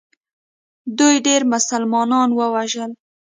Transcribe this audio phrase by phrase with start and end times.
[0.97, 2.91] دوی ډېر مسلمانان ووژل.